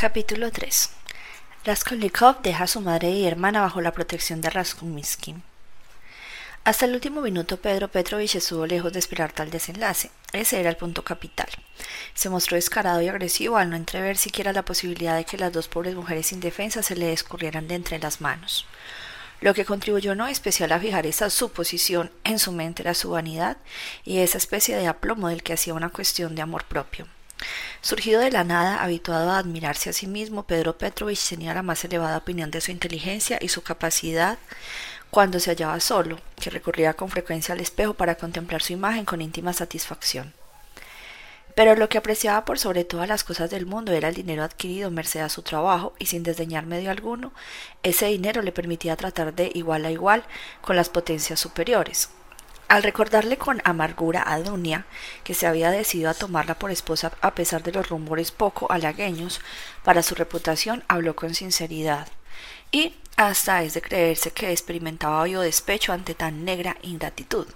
Capítulo 0.00 0.50
3 0.50 0.92
Raskolnikov 1.66 2.40
deja 2.40 2.64
a 2.64 2.66
su 2.66 2.80
madre 2.80 3.10
y 3.10 3.26
hermana 3.26 3.60
bajo 3.60 3.82
la 3.82 3.92
protección 3.92 4.40
de 4.40 4.48
Raskumiskin. 4.48 5.42
Hasta 6.64 6.86
el 6.86 6.94
último 6.94 7.20
minuto 7.20 7.58
Pedro 7.58 7.88
Petrovich 7.88 8.34
estuvo 8.34 8.64
lejos 8.64 8.94
de 8.94 8.98
esperar 8.98 9.32
tal 9.32 9.50
desenlace. 9.50 10.10
Ese 10.32 10.58
era 10.58 10.70
el 10.70 10.78
punto 10.78 11.04
capital. 11.04 11.48
Se 12.14 12.30
mostró 12.30 12.54
descarado 12.54 13.02
y 13.02 13.08
agresivo 13.08 13.58
al 13.58 13.68
no 13.68 13.76
entrever 13.76 14.16
siquiera 14.16 14.54
la 14.54 14.64
posibilidad 14.64 15.18
de 15.18 15.26
que 15.26 15.36
las 15.36 15.52
dos 15.52 15.68
pobres 15.68 15.94
mujeres 15.94 16.32
indefensas 16.32 16.86
se 16.86 16.96
le 16.96 17.12
escurrieran 17.12 17.68
de 17.68 17.74
entre 17.74 17.98
las 17.98 18.22
manos. 18.22 18.64
Lo 19.42 19.52
que 19.52 19.66
contribuyó 19.66 20.14
no 20.14 20.28
especial 20.28 20.72
a 20.72 20.80
fijar 20.80 21.04
esa 21.04 21.28
suposición 21.28 22.10
en 22.24 22.38
su 22.38 22.52
mente 22.52 22.80
era 22.80 22.94
su 22.94 23.10
vanidad 23.10 23.58
y 24.02 24.20
esa 24.20 24.38
especie 24.38 24.78
de 24.78 24.86
aplomo 24.86 25.28
del 25.28 25.42
que 25.42 25.52
hacía 25.52 25.74
una 25.74 25.90
cuestión 25.90 26.34
de 26.34 26.40
amor 26.40 26.64
propio. 26.64 27.06
Surgido 27.80 28.20
de 28.20 28.30
la 28.30 28.44
nada, 28.44 28.82
habituado 28.82 29.30
a 29.30 29.38
admirarse 29.38 29.90
a 29.90 29.92
sí 29.92 30.06
mismo, 30.06 30.42
Pedro 30.44 30.76
Petrovich 30.76 31.28
tenía 31.28 31.54
la 31.54 31.62
más 31.62 31.84
elevada 31.84 32.18
opinión 32.18 32.50
de 32.50 32.60
su 32.60 32.70
inteligencia 32.70 33.38
y 33.40 33.48
su 33.48 33.62
capacidad 33.62 34.38
cuando 35.10 35.40
se 35.40 35.50
hallaba 35.50 35.80
solo, 35.80 36.18
que 36.40 36.50
recurría 36.50 36.94
con 36.94 37.10
frecuencia 37.10 37.54
al 37.54 37.60
espejo 37.60 37.94
para 37.94 38.14
contemplar 38.14 38.62
su 38.62 38.72
imagen 38.72 39.04
con 39.04 39.20
íntima 39.20 39.52
satisfacción. 39.52 40.32
Pero 41.56 41.74
lo 41.74 41.88
que 41.88 41.98
apreciaba 41.98 42.44
por 42.44 42.58
sobre 42.58 42.84
todas 42.84 43.08
las 43.08 43.24
cosas 43.24 43.50
del 43.50 43.66
mundo 43.66 43.92
era 43.92 44.08
el 44.08 44.14
dinero 44.14 44.44
adquirido 44.44 44.90
merced 44.90 45.20
a 45.20 45.28
su 45.28 45.42
trabajo, 45.42 45.94
y 45.98 46.06
sin 46.06 46.22
desdeñar 46.22 46.64
medio 46.64 46.90
alguno, 46.90 47.32
ese 47.82 48.06
dinero 48.06 48.42
le 48.42 48.52
permitía 48.52 48.96
tratar 48.96 49.34
de 49.34 49.50
igual 49.54 49.84
a 49.84 49.90
igual 49.90 50.24
con 50.60 50.76
las 50.76 50.88
potencias 50.88 51.40
superiores, 51.40 52.10
al 52.70 52.84
recordarle 52.84 53.36
con 53.36 53.60
amargura 53.64 54.22
a 54.24 54.38
Dunia 54.38 54.86
que 55.24 55.34
se 55.34 55.48
había 55.48 55.72
decidido 55.72 56.08
a 56.08 56.14
tomarla 56.14 56.56
por 56.56 56.70
esposa 56.70 57.10
a 57.20 57.34
pesar 57.34 57.64
de 57.64 57.72
los 57.72 57.88
rumores 57.88 58.30
poco 58.30 58.70
halagueños 58.70 59.40
para 59.82 60.04
su 60.04 60.14
reputación, 60.14 60.84
habló 60.86 61.16
con 61.16 61.34
sinceridad. 61.34 62.06
Y 62.70 62.94
hasta 63.16 63.64
es 63.64 63.74
de 63.74 63.82
creerse 63.82 64.30
que 64.30 64.52
experimentaba 64.52 65.20
hoyo 65.20 65.40
despecho 65.40 65.92
ante 65.92 66.14
tan 66.14 66.44
negra 66.44 66.76
ingratitud. 66.82 67.48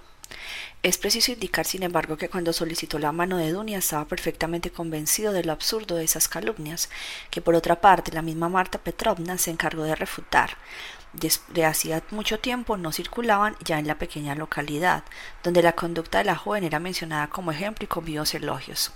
Es 0.82 0.98
preciso 0.98 1.30
indicar, 1.30 1.64
sin 1.64 1.84
embargo, 1.84 2.16
que 2.16 2.28
cuando 2.28 2.52
solicitó 2.52 2.98
la 2.98 3.12
mano 3.12 3.38
de 3.38 3.52
Dunia 3.52 3.78
estaba 3.78 4.06
perfectamente 4.06 4.72
convencido 4.72 5.32
de 5.32 5.44
lo 5.44 5.52
absurdo 5.52 5.94
de 5.94 6.04
esas 6.04 6.26
calumnias, 6.26 6.90
que 7.30 7.40
por 7.40 7.54
otra 7.54 7.80
parte 7.80 8.10
la 8.10 8.20
misma 8.20 8.48
Marta 8.48 8.78
Petrovna 8.78 9.38
se 9.38 9.52
encargó 9.52 9.84
de 9.84 9.94
refutar, 9.94 10.56
desde 11.14 11.64
hacía 11.64 12.02
mucho 12.10 12.38
tiempo 12.38 12.76
no 12.76 12.92
circulaban 12.92 13.56
ya 13.64 13.78
en 13.78 13.86
la 13.86 13.98
pequeña 13.98 14.34
localidad, 14.34 15.04
donde 15.42 15.62
la 15.62 15.72
conducta 15.72 16.18
de 16.18 16.24
la 16.24 16.36
joven 16.36 16.64
era 16.64 16.80
mencionada 16.80 17.28
como 17.28 17.52
ejemplo 17.52 17.84
y 17.84 17.88
con 17.88 18.04
vivos 18.04 18.34
elogios. 18.34 18.92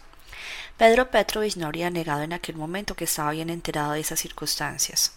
Pedro 0.76 1.10
Petrovich 1.10 1.56
no 1.56 1.66
habría 1.66 1.90
negado 1.90 2.22
en 2.22 2.32
aquel 2.32 2.56
momento 2.56 2.94
que 2.94 3.04
estaba 3.04 3.32
bien 3.32 3.50
enterado 3.50 3.92
de 3.92 4.00
esas 4.00 4.20
circunstancias. 4.20 5.12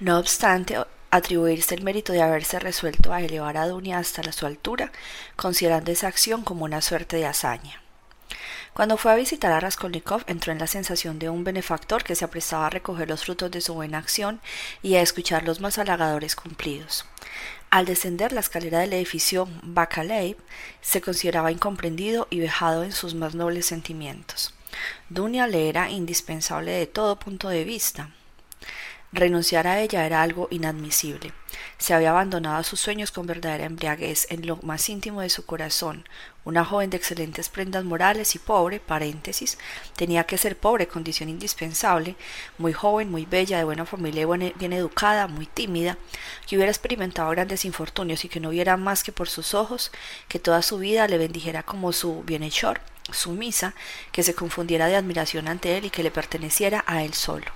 No 0.00 0.18
obstante, 0.18 0.78
atribuirse 1.10 1.74
el 1.74 1.82
mérito 1.82 2.12
de 2.12 2.22
haberse 2.22 2.58
resuelto 2.58 3.12
a 3.12 3.20
elevar 3.20 3.56
a 3.56 3.66
Dunia 3.66 3.98
hasta 3.98 4.30
su 4.32 4.46
altura, 4.46 4.92
considerando 5.36 5.90
esa 5.90 6.08
acción 6.08 6.42
como 6.42 6.64
una 6.64 6.80
suerte 6.80 7.16
de 7.16 7.26
hazaña. 7.26 7.80
Cuando 8.74 8.96
fue 8.96 9.12
a 9.12 9.16
visitar 9.16 9.52
a 9.52 9.60
Raskolnikov, 9.60 10.22
entró 10.26 10.52
en 10.52 10.58
la 10.58 10.66
sensación 10.66 11.18
de 11.18 11.30
un 11.30 11.44
benefactor 11.44 12.04
que 12.04 12.14
se 12.14 12.24
aprestaba 12.24 12.66
a 12.66 12.70
recoger 12.70 13.08
los 13.08 13.24
frutos 13.24 13.50
de 13.50 13.60
su 13.60 13.74
buena 13.74 13.98
acción 13.98 14.40
y 14.82 14.96
a 14.96 15.02
escuchar 15.02 15.44
los 15.44 15.60
más 15.60 15.78
halagadores 15.78 16.36
cumplidos. 16.36 17.06
Al 17.70 17.86
descender 17.86 18.32
la 18.32 18.40
escalera 18.40 18.80
del 18.80 18.92
edificio 18.92 19.48
Bakalev, 19.62 20.36
se 20.80 21.00
consideraba 21.00 21.52
incomprendido 21.52 22.28
y 22.30 22.40
vejado 22.40 22.84
en 22.84 22.92
sus 22.92 23.14
más 23.14 23.34
nobles 23.34 23.66
sentimientos. 23.66 24.54
Dunia 25.08 25.46
le 25.46 25.68
era 25.68 25.90
indispensable 25.90 26.72
de 26.72 26.86
todo 26.86 27.18
punto 27.18 27.48
de 27.48 27.64
vista. 27.64 28.10
Renunciar 29.12 29.68
a 29.68 29.80
ella 29.80 30.04
era 30.04 30.20
algo 30.20 30.48
inadmisible. 30.50 31.32
Se 31.78 31.94
había 31.94 32.10
abandonado 32.10 32.56
a 32.56 32.64
sus 32.64 32.80
sueños 32.80 33.12
con 33.12 33.24
verdadera 33.24 33.64
embriaguez 33.64 34.26
en 34.30 34.44
lo 34.46 34.56
más 34.56 34.88
íntimo 34.88 35.20
de 35.20 35.30
su 35.30 35.46
corazón. 35.46 36.08
Una 36.44 36.64
joven 36.64 36.90
de 36.90 36.96
excelentes 36.96 37.48
prendas 37.48 37.84
morales 37.84 38.34
y 38.34 38.40
pobre, 38.40 38.80
paréntesis, 38.80 39.58
tenía 39.94 40.24
que 40.24 40.38
ser 40.38 40.58
pobre, 40.58 40.88
condición 40.88 41.28
indispensable, 41.28 42.16
muy 42.58 42.72
joven, 42.72 43.08
muy 43.08 43.26
bella, 43.26 43.58
de 43.58 43.64
buena 43.64 43.86
familia 43.86 44.22
y 44.22 44.52
bien 44.58 44.72
educada, 44.72 45.28
muy 45.28 45.46
tímida, 45.46 45.98
que 46.46 46.56
hubiera 46.56 46.72
experimentado 46.72 47.30
grandes 47.30 47.64
infortunios 47.64 48.24
y 48.24 48.28
que 48.28 48.40
no 48.40 48.50
viera 48.50 48.76
más 48.76 49.04
que 49.04 49.12
por 49.12 49.28
sus 49.28 49.54
ojos, 49.54 49.92
que 50.28 50.40
toda 50.40 50.62
su 50.62 50.78
vida 50.78 51.06
le 51.06 51.18
bendijera 51.18 51.62
como 51.62 51.92
su 51.92 52.24
bienhechor, 52.24 52.80
sumisa, 53.12 53.74
que 54.10 54.24
se 54.24 54.34
confundiera 54.34 54.88
de 54.88 54.96
admiración 54.96 55.46
ante 55.46 55.78
él 55.78 55.84
y 55.84 55.90
que 55.90 56.02
le 56.02 56.10
perteneciera 56.10 56.82
a 56.88 57.04
él 57.04 57.14
solo. 57.14 57.55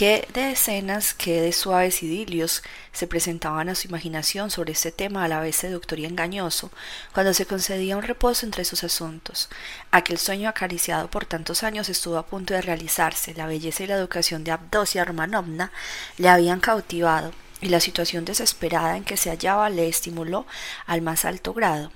Qué 0.00 0.26
de 0.32 0.52
escenas, 0.52 1.12
qué 1.12 1.42
de 1.42 1.52
suaves 1.52 2.02
idilios 2.02 2.62
se 2.90 3.06
presentaban 3.06 3.68
a 3.68 3.74
su 3.74 3.86
imaginación 3.86 4.50
sobre 4.50 4.72
este 4.72 4.92
tema 4.92 5.24
a 5.24 5.28
la 5.28 5.40
vez 5.40 5.56
seductor 5.56 5.98
y 5.98 6.06
engañoso, 6.06 6.70
cuando 7.12 7.34
se 7.34 7.44
concedía 7.44 7.98
un 7.98 8.02
reposo 8.02 8.46
entre 8.46 8.64
sus 8.64 8.82
asuntos. 8.82 9.50
Aquel 9.90 10.16
sueño 10.16 10.48
acariciado 10.48 11.10
por 11.10 11.26
tantos 11.26 11.64
años 11.64 11.90
estuvo 11.90 12.16
a 12.16 12.24
punto 12.24 12.54
de 12.54 12.62
realizarse, 12.62 13.34
la 13.34 13.44
belleza 13.44 13.84
y 13.84 13.88
la 13.88 13.96
educación 13.96 14.42
de 14.42 14.52
Abdosia 14.52 15.04
Romanovna 15.04 15.70
le 16.16 16.30
habían 16.30 16.60
cautivado, 16.60 17.32
y 17.60 17.68
la 17.68 17.80
situación 17.80 18.24
desesperada 18.24 18.96
en 18.96 19.04
que 19.04 19.18
se 19.18 19.28
hallaba 19.28 19.68
le 19.68 19.86
estimuló 19.86 20.46
al 20.86 21.02
más 21.02 21.26
alto 21.26 21.52
grado. 21.52 21.92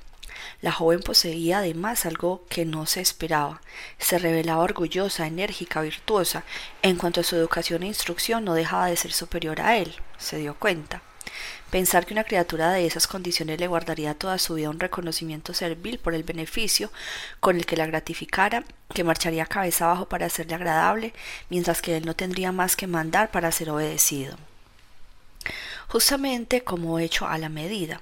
La 0.61 0.73
joven 0.73 1.01
poseía 1.01 1.59
además 1.59 2.07
algo 2.07 2.45
que 2.49 2.65
no 2.65 2.87
se 2.87 3.01
esperaba. 3.01 3.61
Se 3.99 4.19
revelaba 4.19 4.63
orgullosa, 4.63 5.27
enérgica, 5.27 5.83
virtuosa. 5.83 6.45
En 6.83 6.97
cuanto 6.97 7.21
a 7.21 7.25
su 7.25 7.37
educación 7.37 7.83
e 7.83 7.89
instrucción, 7.89 8.45
no 8.45 8.55
dejaba 8.55 8.87
de 8.87 8.97
ser 8.97 9.13
superior 9.13 9.61
a 9.61 9.77
él. 9.77 9.95
Se 10.19 10.39
dio 10.39 10.55
cuenta. 10.55 11.03
Pensar 11.71 12.07
que 12.07 12.15
una 12.15 12.25
criatura 12.25 12.71
de 12.71 12.87
esas 12.87 13.07
condiciones 13.09 13.59
le 13.59 13.67
guardaría 13.67 14.15
toda 14.15 14.39
su 14.39 14.55
vida 14.55 14.71
un 14.71 14.79
reconocimiento 14.79 15.55
servil 15.55 15.99
por 15.99 16.15
el 16.15 16.23
beneficio 16.23 16.93
con 17.41 17.57
el 17.57 17.67
que 17.67 17.77
la 17.77 17.87
gratificara, 17.87 18.65
que 18.95 19.03
marcharía 19.03 19.47
cabeza 19.47 19.87
abajo 19.87 20.09
para 20.09 20.27
hacerle 20.27 20.55
agradable, 20.55 21.13
mientras 21.51 21.83
que 21.83 21.97
él 21.97 22.07
no 22.07 22.15
tendría 22.15 22.53
más 22.53 22.77
que 22.77 22.87
mandar 22.87 23.31
para 23.33 23.51
ser 23.51 23.71
obedecido. 23.71 24.37
Justamente 25.89 26.63
como 26.63 26.99
hecho 26.99 27.27
a 27.27 27.39
la 27.39 27.49
medida. 27.49 28.01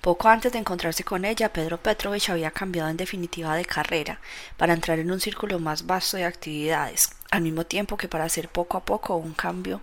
Poco 0.00 0.28
antes 0.28 0.52
de 0.52 0.58
encontrarse 0.58 1.04
con 1.04 1.24
ella, 1.24 1.52
Pedro 1.52 1.78
Petrovich 1.78 2.30
había 2.30 2.50
cambiado 2.50 2.90
en 2.90 2.96
definitiva 2.96 3.56
de 3.56 3.64
carrera 3.64 4.20
para 4.56 4.74
entrar 4.74 4.98
en 4.98 5.10
un 5.10 5.20
círculo 5.20 5.58
más 5.58 5.86
vasto 5.86 6.16
de 6.16 6.24
actividades, 6.24 7.10
al 7.30 7.42
mismo 7.42 7.64
tiempo 7.64 7.96
que 7.96 8.08
para 8.08 8.24
hacer 8.24 8.48
poco 8.48 8.76
a 8.76 8.84
poco 8.84 9.16
un 9.16 9.32
cambio 9.32 9.80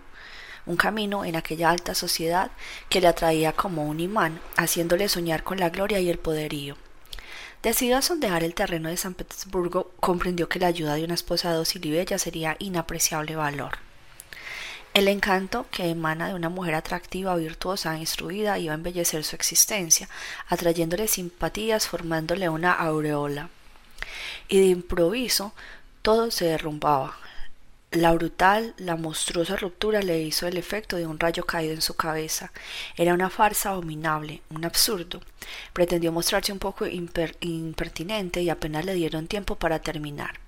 un 0.66 0.76
camino 0.76 1.24
en 1.24 1.36
aquella 1.36 1.70
alta 1.70 1.94
sociedad 1.94 2.50
que 2.88 3.00
le 3.00 3.08
atraía 3.08 3.52
como 3.52 3.84
un 3.84 4.00
imán, 4.00 4.40
haciéndole 4.56 5.08
soñar 5.08 5.42
con 5.42 5.58
la 5.58 5.70
gloria 5.70 5.98
y 6.00 6.08
el 6.08 6.18
poderío. 6.18 6.76
Decidido 7.62 7.98
a 7.98 8.02
sondear 8.02 8.42
el 8.42 8.54
terreno 8.54 8.88
de 8.88 8.96
San 8.96 9.14
Petersburgo, 9.14 9.92
comprendió 10.00 10.48
que 10.48 10.58
la 10.58 10.66
ayuda 10.66 10.94
de 10.94 11.04
una 11.04 11.14
esposa 11.14 11.52
dócil 11.52 11.84
y 11.86 11.92
bella 11.92 12.18
sería 12.18 12.56
inapreciable 12.58 13.36
valor. 13.36 13.78
El 14.94 15.08
encanto 15.08 15.66
que 15.70 15.88
emana 15.88 16.28
de 16.28 16.34
una 16.34 16.50
mujer 16.50 16.74
atractiva, 16.74 17.34
virtuosa, 17.36 17.96
instruida 17.96 18.58
iba 18.58 18.72
a 18.72 18.74
embellecer 18.74 19.24
su 19.24 19.34
existencia, 19.34 20.06
atrayéndole 20.48 21.08
simpatías, 21.08 21.88
formándole 21.88 22.50
una 22.50 22.72
aureola. 22.74 23.48
Y 24.48 24.60
de 24.60 24.66
improviso 24.66 25.54
todo 26.02 26.30
se 26.30 26.44
derrumbaba. 26.44 27.16
La 27.90 28.12
brutal, 28.12 28.74
la 28.76 28.96
monstruosa 28.96 29.56
ruptura 29.56 30.02
le 30.02 30.20
hizo 30.20 30.46
el 30.46 30.58
efecto 30.58 30.96
de 30.96 31.06
un 31.06 31.18
rayo 31.18 31.46
caído 31.46 31.72
en 31.72 31.80
su 31.80 31.94
cabeza. 31.94 32.52
Era 32.94 33.14
una 33.14 33.30
farsa 33.30 33.70
abominable, 33.70 34.42
un 34.50 34.66
absurdo. 34.66 35.22
Pretendió 35.72 36.12
mostrarse 36.12 36.52
un 36.52 36.58
poco 36.58 36.84
impertinente 36.86 38.42
y 38.42 38.50
apenas 38.50 38.84
le 38.84 38.92
dieron 38.92 39.26
tiempo 39.26 39.56
para 39.56 39.78
terminar. 39.78 40.41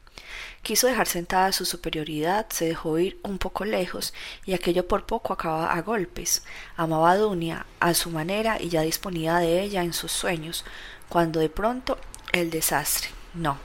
Quiso 0.64 0.86
dejar 0.86 1.06
sentada 1.06 1.52
su 1.52 1.66
superioridad, 1.66 2.46
se 2.48 2.64
dejó 2.64 2.98
ir 2.98 3.20
un 3.22 3.36
poco 3.36 3.66
lejos 3.66 4.14
y 4.46 4.54
aquello 4.54 4.88
por 4.88 5.04
poco 5.04 5.34
acababa 5.34 5.70
a 5.70 5.82
golpes. 5.82 6.42
Amaba 6.74 7.10
a 7.10 7.18
Dunia 7.18 7.66
a 7.80 7.92
su 7.92 8.08
manera 8.08 8.56
y 8.58 8.70
ya 8.70 8.80
disponía 8.80 9.36
de 9.36 9.60
ella 9.60 9.82
en 9.82 9.92
sus 9.92 10.10
sueños, 10.10 10.64
cuando 11.10 11.38
de 11.38 11.50
pronto 11.50 11.98
el 12.32 12.48
desastre. 12.48 13.10
No, 13.34 13.58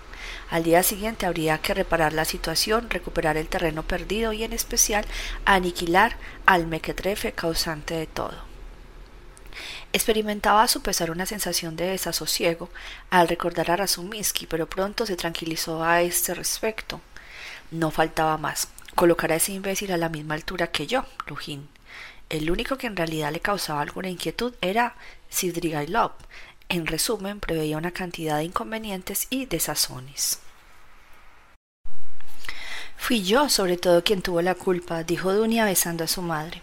al 0.50 0.64
día 0.64 0.84
siguiente 0.84 1.26
habría 1.26 1.60
que 1.60 1.74
reparar 1.74 2.12
la 2.12 2.26
situación, 2.26 2.90
recuperar 2.90 3.38
el 3.38 3.48
terreno 3.48 3.84
perdido 3.84 4.34
y 4.34 4.44
en 4.44 4.52
especial 4.52 5.06
aniquilar 5.46 6.18
al 6.46 6.68
mequetrefe 6.68 7.32
causante 7.32 7.94
de 7.94 8.08
todo. 8.08 8.49
Experimentaba 9.94 10.64
a 10.64 10.68
su 10.68 10.82
pesar 10.82 11.12
una 11.12 11.26
sensación 11.26 11.76
de 11.76 11.88
desasosiego 11.88 12.70
al 13.10 13.28
recordar 13.28 13.72
a 13.72 13.76
Razuminsky, 13.78 14.48
pero 14.48 14.70
pronto 14.70 15.06
se 15.06 15.16
tranquilizó 15.16 15.84
a 15.84 16.02
este 16.02 16.34
respecto. 16.34 17.02
No 17.72 17.92
faltaba 17.92 18.38
más. 18.38 18.68
Colocar 18.96 19.32
a 19.32 19.36
ese 19.36 19.54
imbécil 19.54 19.92
a 19.92 19.98
la 19.98 20.10
misma 20.10 20.36
altura 20.36 20.68
que 20.68 20.88
yo, 20.88 21.06
Lujín. 21.28 21.70
El 22.30 22.52
único 22.52 22.78
que 22.78 22.88
en 22.88 22.96
realidad 22.96 23.32
le 23.32 23.40
causaba 23.40 23.82
alguna 23.82 24.10
inquietud 24.10 24.54
era 24.62 24.96
Sidrigailov, 25.30 26.12
en 26.72 26.86
resumen, 26.86 27.40
preveía 27.40 27.80
una 27.80 27.90
cantidad 27.90 28.38
de 28.38 28.44
inconvenientes 28.44 29.26
y 29.32 29.48
desazones. 29.48 30.40
Fui 33.00 33.24
yo, 33.24 33.50
sobre 33.50 33.78
todo, 33.78 34.04
quien 34.04 34.22
tuvo 34.22 34.42
la 34.44 34.54
culpa, 34.54 35.04
dijo 35.04 35.34
Dunia 35.34 35.66
besando 35.66 36.04
a 36.04 36.08
su 36.08 36.22
madre. 36.22 36.62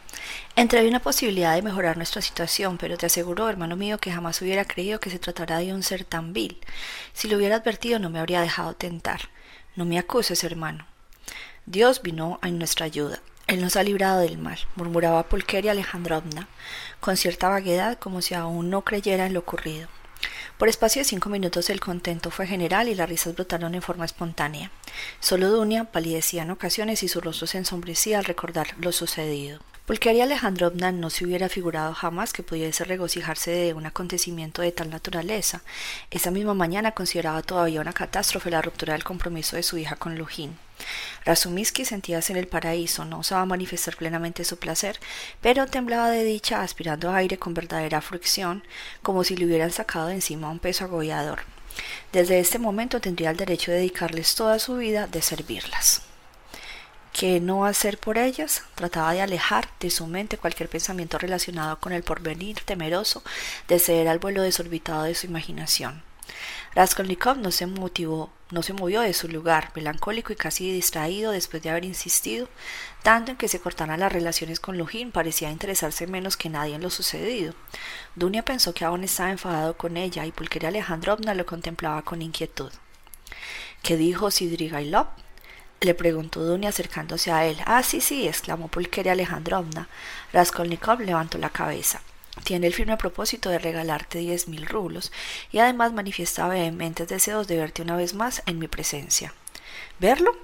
Entreví 0.54 0.86
una 0.86 1.00
posibilidad 1.00 1.54
de 1.56 1.62
mejorar 1.62 1.96
nuestra 1.96 2.22
situación, 2.22 2.78
pero 2.78 2.96
te 2.96 3.06
aseguro, 3.06 3.48
hermano 3.48 3.74
mío, 3.74 3.98
que 3.98 4.12
jamás 4.12 4.40
hubiera 4.42 4.64
creído 4.64 5.00
que 5.00 5.10
se 5.10 5.18
tratara 5.18 5.58
de 5.58 5.72
un 5.72 5.82
ser 5.82 6.04
tan 6.04 6.32
vil. 6.32 6.60
Si 7.14 7.26
lo 7.26 7.36
hubiera 7.36 7.56
advertido, 7.56 7.98
no 7.98 8.10
me 8.10 8.20
habría 8.20 8.42
dejado 8.42 8.74
tentar. 8.74 9.22
No 9.74 9.86
me 9.86 9.98
acuses, 9.98 10.44
hermano. 10.44 10.86
Dios 11.64 12.02
vino 12.02 12.38
a 12.42 12.48
nuestra 12.50 12.86
ayuda. 12.86 13.18
Él 13.48 13.60
nos 13.60 13.74
ha 13.74 13.82
librado 13.82 14.20
del 14.20 14.38
mal, 14.38 14.58
murmuraba 14.76 15.24
Pulqueria 15.24 15.72
Alejandrovna, 15.72 16.48
con 17.00 17.16
cierta 17.16 17.48
vaguedad, 17.48 17.98
como 17.98 18.20
si 18.22 18.34
aún 18.34 18.70
no 18.70 18.82
creyera 18.82 19.26
en 19.26 19.34
lo 19.34 19.40
ocurrido. 19.40 19.88
Por 20.58 20.70
espacio 20.70 21.00
de 21.00 21.04
cinco 21.04 21.28
minutos 21.28 21.68
el 21.68 21.80
contento 21.80 22.30
fue 22.30 22.46
general 22.46 22.88
y 22.88 22.94
las 22.94 23.10
risas 23.10 23.34
brotaron 23.34 23.74
en 23.74 23.82
forma 23.82 24.06
espontánea. 24.06 24.70
Solo 25.20 25.50
Dunia 25.50 25.84
palidecía 25.84 26.44
en 26.44 26.50
ocasiones 26.50 27.02
y 27.02 27.08
su 27.08 27.20
rostro 27.20 27.46
se 27.46 27.58
ensombrecía 27.58 28.18
al 28.18 28.24
recordar 28.24 28.68
lo 28.78 28.90
sucedido. 28.92 29.60
Pulqueria 29.84 30.24
Alejandrovna 30.24 30.92
no 30.92 31.10
se 31.10 31.26
hubiera 31.26 31.50
figurado 31.50 31.92
jamás 31.92 32.32
que 32.32 32.42
pudiese 32.42 32.84
regocijarse 32.84 33.50
de 33.50 33.74
un 33.74 33.84
acontecimiento 33.84 34.62
de 34.62 34.72
tal 34.72 34.88
naturaleza. 34.88 35.60
Esa 36.10 36.30
misma 36.30 36.54
mañana 36.54 36.92
consideraba 36.92 37.42
todavía 37.42 37.82
una 37.82 37.92
catástrofe 37.92 38.50
la 38.50 38.62
ruptura 38.62 38.94
del 38.94 39.04
compromiso 39.04 39.56
de 39.56 39.62
su 39.62 39.76
hija 39.76 39.96
con 39.96 40.16
Lujín. 40.16 40.56
Razumiski 41.24 41.84
sentíase 41.84 42.32
en 42.32 42.38
el 42.38 42.46
paraíso, 42.46 43.04
no 43.04 43.20
osaba 43.20 43.44
manifestar 43.46 43.96
plenamente 43.96 44.44
su 44.44 44.58
placer, 44.58 45.00
pero 45.40 45.66
temblaba 45.66 46.10
de 46.10 46.24
dicha, 46.24 46.62
aspirando 46.62 47.10
aire 47.10 47.38
con 47.38 47.54
verdadera 47.54 48.00
fricción, 48.00 48.62
como 49.02 49.24
si 49.24 49.36
le 49.36 49.46
hubieran 49.46 49.72
sacado 49.72 50.08
de 50.08 50.14
encima 50.14 50.50
un 50.50 50.60
peso 50.60 50.84
agollador. 50.84 51.40
Desde 52.12 52.38
este 52.38 52.58
momento 52.58 53.00
tendría 53.00 53.30
el 53.30 53.36
derecho 53.36 53.70
de 53.70 53.78
dedicarles 53.78 54.34
toda 54.34 54.58
su 54.58 54.76
vida 54.76 55.06
de 55.06 55.20
servirlas. 55.20 56.02
¿Qué 57.12 57.40
no 57.40 57.64
hacer 57.64 57.98
por 57.98 58.18
ellas? 58.18 58.62
Trataba 58.74 59.14
de 59.14 59.22
alejar 59.22 59.68
de 59.80 59.88
su 59.88 60.06
mente 60.06 60.36
cualquier 60.36 60.68
pensamiento 60.68 61.16
relacionado 61.16 61.80
con 61.80 61.92
el 61.92 62.02
porvenir 62.02 62.60
temeroso 62.60 63.22
de 63.68 63.78
ceder 63.78 64.08
al 64.08 64.18
vuelo 64.18 64.42
desorbitado 64.42 65.04
de 65.04 65.14
su 65.14 65.26
imaginación. 65.26 66.02
Raskolnikov 66.74 67.38
no 67.38 67.52
se 67.52 67.64
motivó, 67.64 68.30
no 68.50 68.62
se 68.62 68.72
movió 68.72 69.00
de 69.00 69.12
su 69.12 69.28
lugar, 69.28 69.72
melancólico 69.74 70.32
y 70.32 70.36
casi 70.36 70.70
distraído 70.70 71.32
después 71.32 71.62
de 71.62 71.70
haber 71.70 71.84
insistido 71.84 72.48
tanto 73.06 73.30
en 73.30 73.36
que 73.36 73.46
se 73.46 73.60
cortaran 73.60 74.00
las 74.00 74.12
relaciones 74.12 74.58
con 74.58 74.78
Lujin, 74.78 75.12
parecía 75.12 75.52
interesarse 75.52 76.08
menos 76.08 76.36
que 76.36 76.48
nadie 76.48 76.74
en 76.74 76.82
lo 76.82 76.90
sucedido. 76.90 77.54
Dunia 78.16 78.44
pensó 78.44 78.74
que 78.74 78.84
aún 78.84 79.04
estaba 79.04 79.30
enfadado 79.30 79.76
con 79.76 79.96
ella 79.96 80.26
y 80.26 80.32
Pulqueria 80.32 80.70
Alejandrovna 80.70 81.32
lo 81.34 81.46
contemplaba 81.46 82.02
con 82.02 82.20
inquietud. 82.20 82.72
¿Qué 83.82 83.96
dijo 83.96 84.32
Sidrigailov? 84.32 85.06
le 85.82 85.94
preguntó 85.94 86.42
Dunia 86.42 86.70
acercándose 86.70 87.30
a 87.30 87.44
él. 87.46 87.58
Ah, 87.64 87.84
sí, 87.84 88.00
sí, 88.00 88.26
exclamó 88.26 88.66
Pulqueria 88.66 89.12
Alejandrovna. 89.12 89.88
Raskolnikov 90.32 91.00
levantó 91.00 91.38
la 91.38 91.50
cabeza. 91.50 92.00
Tiene 92.44 92.68
el 92.68 92.74
firme 92.74 92.96
propósito 92.96 93.50
de 93.50 93.58
regalarte 93.58 94.18
diez 94.18 94.46
mil 94.46 94.66
rublos 94.66 95.12
y 95.50 95.58
además 95.58 95.92
manifiesta 95.92 96.48
vehementes 96.48 97.08
deseos 97.08 97.48
de 97.48 97.56
verte 97.56 97.82
una 97.82 97.96
vez 97.96 98.14
más 98.14 98.42
en 98.46 98.58
mi 98.58 98.68
presencia. 98.68 99.34
¿Verlo? 99.98 100.36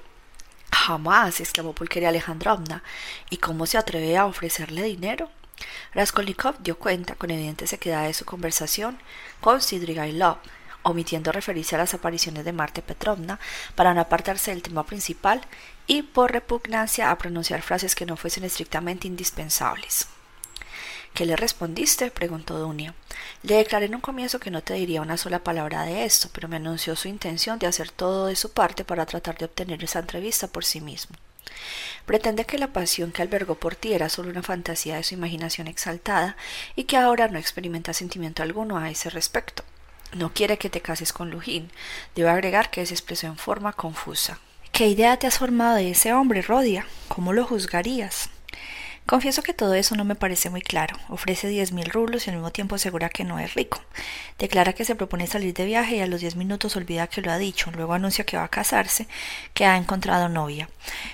Jamás, 0.72 1.40
exclamó 1.40 1.74
Pulqueria 1.74 2.08
Alejandrovna. 2.08 2.82
¿Y 3.30 3.36
cómo 3.36 3.66
se 3.66 3.78
atreve 3.78 4.16
a 4.16 4.26
ofrecerle 4.26 4.82
dinero? 4.82 5.30
Raskolnikov 5.94 6.56
dio 6.60 6.76
cuenta 6.78 7.14
con 7.14 7.30
evidente 7.30 7.66
sequedad 7.66 8.04
de 8.06 8.14
su 8.14 8.24
conversación 8.24 8.98
con 9.40 9.60
Sidrigailov, 9.60 10.38
omitiendo 10.82 11.30
referirse 11.30 11.76
a 11.76 11.78
las 11.78 11.94
apariciones 11.94 12.44
de 12.44 12.52
Marte 12.52 12.82
Petrovna 12.82 13.38
para 13.76 13.94
no 13.94 14.00
apartarse 14.00 14.50
del 14.50 14.62
tema 14.62 14.84
principal 14.84 15.42
y 15.86 16.02
por 16.02 16.32
repugnancia 16.32 17.10
a 17.10 17.18
pronunciar 17.18 17.62
frases 17.62 17.94
que 17.94 18.06
no 18.06 18.16
fuesen 18.16 18.44
estrictamente 18.44 19.06
indispensables. 19.06 20.08
¿Qué 21.14 21.26
le 21.26 21.36
respondiste? 21.36 22.10
preguntó 22.10 22.58
Dunia. 22.58 22.94
Le 23.42 23.56
declaré 23.56 23.86
en 23.86 23.94
un 23.94 24.00
comienzo 24.00 24.40
que 24.40 24.50
no 24.50 24.62
te 24.62 24.74
diría 24.74 25.02
una 25.02 25.18
sola 25.18 25.44
palabra 25.44 25.82
de 25.82 26.04
esto, 26.04 26.30
pero 26.32 26.48
me 26.48 26.56
anunció 26.56 26.96
su 26.96 27.08
intención 27.08 27.58
de 27.58 27.66
hacer 27.66 27.90
todo 27.90 28.26
de 28.26 28.36
su 28.36 28.52
parte 28.52 28.84
para 28.84 29.04
tratar 29.04 29.36
de 29.36 29.44
obtener 29.44 29.84
esa 29.84 29.98
entrevista 29.98 30.46
por 30.46 30.64
sí 30.64 30.80
mismo. 30.80 31.16
Pretende 32.06 32.46
que 32.46 32.58
la 32.58 32.72
pasión 32.72 33.12
que 33.12 33.22
albergó 33.22 33.56
por 33.56 33.76
ti 33.76 33.92
era 33.92 34.08
solo 34.08 34.30
una 34.30 34.42
fantasía 34.42 34.96
de 34.96 35.02
su 35.02 35.14
imaginación 35.14 35.68
exaltada 35.68 36.36
y 36.76 36.84
que 36.84 36.96
ahora 36.96 37.28
no 37.28 37.38
experimenta 37.38 37.92
sentimiento 37.92 38.42
alguno 38.42 38.78
a 38.78 38.90
ese 38.90 39.10
respecto. 39.10 39.64
No 40.14 40.32
quiere 40.32 40.58
que 40.58 40.70
te 40.70 40.80
cases 40.80 41.12
con 41.12 41.30
Lujín. 41.30 41.70
Debo 42.14 42.30
agregar 42.30 42.70
que 42.70 42.84
se 42.86 42.94
expresó 42.94 43.26
en 43.26 43.36
forma 43.36 43.72
confusa. 43.72 44.40
¿Qué 44.72 44.88
idea 44.88 45.18
te 45.18 45.26
has 45.26 45.38
formado 45.38 45.76
de 45.76 45.90
ese 45.90 46.12
hombre, 46.12 46.42
Rodia? 46.42 46.86
¿Cómo 47.08 47.32
lo 47.32 47.46
juzgarías? 47.46 48.30
Confieso 49.04 49.42
que 49.42 49.52
todo 49.52 49.74
eso 49.74 49.96
no 49.96 50.04
me 50.04 50.14
parece 50.14 50.48
muy 50.48 50.62
claro. 50.62 50.96
Ofrece 51.08 51.48
diez 51.48 51.72
mil 51.72 51.90
rublos 51.90 52.26
y 52.26 52.30
al 52.30 52.36
mismo 52.36 52.52
tiempo 52.52 52.76
asegura 52.76 53.08
que 53.08 53.24
no 53.24 53.38
es 53.40 53.54
rico. 53.54 53.82
Declara 54.38 54.72
que 54.72 54.84
se 54.84 54.94
propone 54.94 55.26
salir 55.26 55.52
de 55.54 55.64
viaje 55.64 55.96
y 55.96 56.00
a 56.00 56.06
los 56.06 56.20
diez 56.20 56.36
minutos 56.36 56.76
olvida 56.76 57.08
que 57.08 57.20
lo 57.20 57.32
ha 57.32 57.38
dicho. 57.38 57.70
Luego 57.72 57.94
anuncia 57.94 58.24
que 58.24 58.36
va 58.36 58.44
a 58.44 58.48
casarse, 58.48 59.08
que 59.54 59.66
ha 59.66 59.76
encontrado 59.76 60.28
novia. 60.28 60.68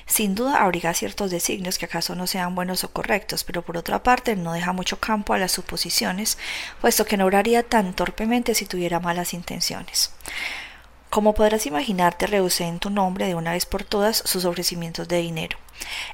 Sin 0.07 0.35
duda 0.35 0.63
abriga 0.63 0.93
ciertos 0.95 1.31
designios 1.31 1.79
que 1.79 1.87
acaso 1.87 2.15
no 2.15 2.27
sean 2.27 2.55
buenos 2.55 2.85
o 2.85 2.93
correctos, 2.93 3.43
pero 3.43 3.63
por 3.63 3.77
otra 3.77 4.03
parte 4.03 4.37
no 4.37 4.53
deja 4.53 4.73
mucho 4.73 5.01
campo 5.01 5.33
a 5.33 5.39
las 5.39 5.53
suposiciones, 5.53 6.39
puesto 6.81 7.07
que 7.07 7.17
no 7.17 7.25
obraría 7.25 7.63
tan 7.63 7.95
torpemente 7.95 8.55
si 8.55 8.67
tuviera 8.67 9.01
malas 9.01 9.33
intenciones. 9.33 10.13
Como 11.11 11.35
podrás 11.35 11.65
imaginarte, 11.67 12.27
rehusé 12.27 12.65
en 12.65 12.79
tu 12.79 12.91
nombre 12.91 13.27
de 13.27 13.35
una 13.35 13.53
vez 13.53 13.65
por 13.65 13.83
todas 13.83 14.19
sus 14.19 14.45
ofrecimientos 14.45 15.09
de 15.09 15.19
dinero. 15.19 15.59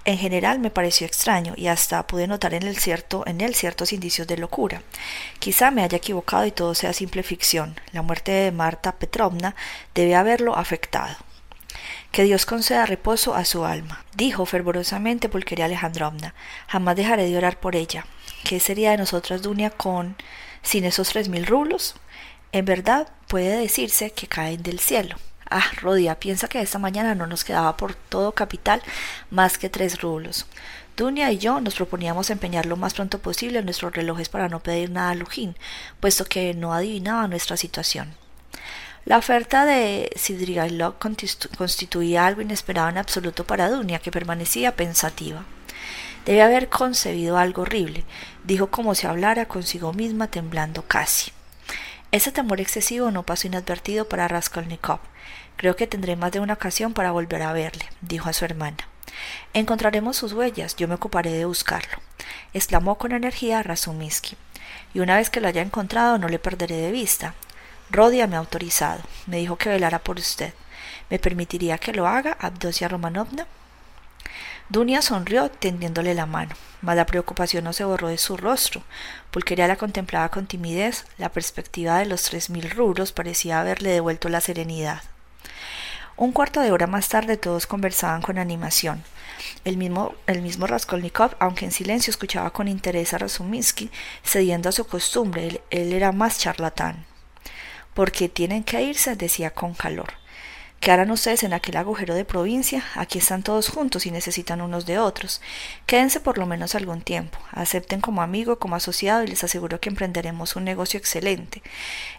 En 0.05 0.19
general 0.19 0.59
me 0.59 0.71
pareció 0.71 1.07
extraño 1.07 1.55
y 1.57 1.67
hasta 1.67 2.07
pude 2.07 2.27
notar 2.27 2.55
en, 2.55 2.63
el 2.63 2.77
cierto, 2.77 3.25
en 3.27 3.41
él 3.41 3.55
ciertos 3.55 3.93
indicios 3.93 4.27
de 4.29 4.37
locura. 4.37 4.83
Quizá 5.39 5.71
me 5.71 5.83
haya 5.83 5.99
equivocado 5.99 6.47
y 6.47 6.53
todo 6.53 6.75
sea 6.75 6.93
simple 6.93 7.23
ficción. 7.23 7.75
La 7.93 8.03
muerte 8.03 8.31
de 8.31 8.53
Marta 8.53 8.93
Petrovna 8.93 9.57
debe 9.95 10.15
haberlo 10.15 10.57
afectado. 10.57 11.17
Que 12.13 12.23
Dios 12.23 12.47
conceda 12.47 12.87
reposo 12.87 13.35
a 13.35 13.45
su 13.45 13.65
alma, 13.65 14.05
dijo 14.15 14.47
fervorosamente 14.47 15.29
Pulqueria 15.29 15.65
Alejandrovna. 15.65 16.35
Jamás 16.69 16.95
dejaré 16.95 17.29
de 17.29 17.37
orar 17.37 17.59
por 17.59 17.75
ella. 17.75 18.07
¿Qué 18.45 18.61
sería 18.61 18.93
de 18.93 18.99
nosotras, 18.99 19.43
Dunia, 19.43 19.71
con 19.71 20.17
sin 20.63 20.85
esos 20.85 21.09
tres 21.09 21.29
mil 21.29 21.47
rublos? 21.47 21.97
En 22.55 22.65
verdad, 22.67 23.09
puede 23.27 23.59
decirse 23.59 24.13
que 24.13 24.29
caen 24.29 24.63
del 24.63 24.79
cielo. 24.79 25.17
Ah, 25.51 25.65
Rodia, 25.83 26.21
piensa 26.21 26.47
que 26.47 26.61
esta 26.61 26.79
mañana 26.79 27.17
no 27.17 27.27
nos 27.27 27.43
quedaba 27.43 27.77
por 27.77 27.97
todo 27.97 28.31
capital 28.31 28.81
más 29.29 29.59
que 29.59 29.69
tres 29.69 30.01
rublos. 30.01 30.47
Dunia 30.97 31.33
y 31.33 31.39
yo 31.39 31.61
nos 31.61 31.75
proponíamos 31.75 32.31
empeñar 32.31 32.67
lo 32.67 32.77
más 32.77 32.95
pronto 32.95 33.19
posible 33.19 33.61
nuestros 33.65 33.93
relojes 33.93 34.29
para 34.29 34.49
no 34.49 34.61
pedir 34.61 34.91
nada 34.91 35.11
a 35.11 35.15
Lujín, 35.17 35.57
puesto 35.99 36.27
que 36.27 36.55
no 36.55 36.73
adivinaba 36.73 37.27
nuestra 37.27 37.57
situación. 37.57 38.15
La 39.05 39.19
oferta 39.19 39.65
de 39.65 40.13
Sidrigailov 40.15 40.95
constituía 41.59 42.25
algo 42.25 42.41
inesperado 42.41 42.89
en 42.89 42.99
absoluto 42.99 43.45
para 43.45 43.69
Dunia, 43.69 43.99
que 43.99 44.13
permanecía 44.13 44.77
pensativa. 44.77 45.45
Debe 46.25 46.43
haber 46.43 46.69
concebido 46.69 47.37
algo 47.37 47.63
horrible, 47.63 48.05
dijo 48.45 48.69
como 48.69 48.95
si 48.95 49.09
hablara 49.09 49.47
consigo 49.47 49.93
misma, 49.93 50.29
temblando 50.29 50.85
casi. 50.87 51.33
Ese 52.15 52.31
temor 52.31 52.61
excesivo 52.61 53.11
no 53.11 53.25
pasó 53.25 53.49
inadvertido 53.49 54.09
para 54.09 54.29
Raskolnikov. 54.29 55.01
Creo 55.57 55.75
que 55.75 55.89
tendré 55.89 56.15
más 56.15 56.31
de 56.31 56.39
una 56.39 56.53
ocasión 56.53 56.95
para 56.95 57.11
volver 57.11 57.43
a 57.43 57.53
verle, 57.53 57.87
dijo 58.03 58.29
a 58.29 58.33
su 58.33 58.45
hermana. 58.45 58.89
Encontraremos 59.53 60.17
sus 60.17 60.33
huellas, 60.33 60.77
yo 60.77 60.87
me 60.87 60.95
ocuparé 60.95 61.33
de 61.33 61.45
buscarlo, 61.45 61.99
exclamó 62.53 62.99
con 62.99 63.11
energía 63.11 63.65
Razumiski. 63.65 64.37
Y 64.95 65.01
una 65.01 65.17
vez 65.17 65.29
que 65.29 65.41
lo 65.41 65.49
haya 65.49 65.61
encontrado 65.61 66.17
no 66.19 66.29
le 66.29 66.39
perderé 66.39 66.77
de 66.77 66.93
vista. 66.93 67.35
Rodia 67.91 68.29
me 68.29 68.37
ha 68.37 68.39
autorizado, 68.39 69.03
me 69.27 69.39
dijo 69.39 69.59
que 69.59 69.71
velara 69.71 69.99
por 69.99 70.17
usted. 70.17 70.55
¿Me 71.11 71.19
permitiría 71.19 71.79
que 71.79 71.93
lo 71.93 72.07
haga, 72.07 72.37
Abdosia 72.39 72.87
Romanovna? 72.87 73.49
Dunia 74.71 75.03
sonrió 75.03 75.51
tendiéndole 75.51 76.15
la 76.15 76.25
mano, 76.25 76.55
mas 76.81 76.97
la 76.97 77.05
preocupación 77.05 77.65
no 77.65 77.75
se 77.75 77.85
borró 77.85 78.09
de 78.09 78.17
su 78.17 78.39
rostro. 78.39 78.83
Pulqueria 79.31 79.69
la 79.69 79.77
contemplaba 79.77 80.31
con 80.31 80.47
timidez, 80.47 81.05
la 81.19 81.29
perspectiva 81.29 81.99
de 81.99 82.07
los 82.07 82.23
tres 82.23 82.49
mil 82.49 82.71
rubros 82.71 83.13
parecía 83.13 83.61
haberle 83.61 83.91
devuelto 83.91 84.31
la 84.31 84.41
serenidad. 84.41 85.03
Un 86.17 86.33
cuarto 86.33 86.61
de 86.61 86.73
hora 86.73 86.87
más 86.87 87.09
tarde 87.09 87.37
todos 87.37 87.67
conversaban 87.67 88.23
con 88.23 88.39
animación. 88.39 89.05
El 89.65 89.77
mismo, 89.77 90.15
el 90.27 90.41
mismo 90.41 90.67
Raskolnikov, 90.67 91.37
aunque 91.41 91.67
en 91.67 91.73
silencio, 91.73 92.11
escuchaba 92.11 92.51
con 92.51 92.69
interés 92.69 93.13
a 93.13 93.19
Razuminsky, 93.19 93.91
cediendo 94.25 94.69
a 94.69 94.73
su 94.73 94.87
costumbre. 94.87 95.47
Él, 95.49 95.61
él 95.71 95.93
era 95.93 96.13
más 96.13 96.39
charlatán. 96.39 97.05
Porque 97.93 98.29
tienen 98.29 98.65
que 98.65 98.81
irse, 98.81 99.17
decía 99.17 99.51
con 99.51 99.75
calor. 99.75 100.24
¿Qué 100.85 100.93
harán 100.93 101.11
ustedes 101.11 101.45
en 101.45 101.55
aquel 101.55 101.79
agujero 101.79 102.15
de 102.15 102.27
provincia? 102.27 102.85
Aquí 102.95 103.17
están 103.17 103.43
todos 103.43 103.71
juntos 103.71 104.05
y 104.05 104.11
necesitan 104.11 104.61
unos 104.61 104.85
de 104.85 104.99
otros. 104.99 105.41
Quédense 105.87 106.21
por 106.21 106.37
lo 106.37 106.45
menos 106.45 106.75
algún 106.75 107.01
tiempo. 107.01 107.39
Acepten 107.53 108.03
como 108.03 108.21
amigo, 108.21 108.59
como 108.59 108.77
asociado 108.77 109.25
y 109.25 109.29
les 109.29 109.43
aseguro 109.43 109.81
que 109.81 109.89
emprenderemos 109.89 110.57
un 110.57 110.65
negocio 110.65 110.99
excelente. 110.99 111.63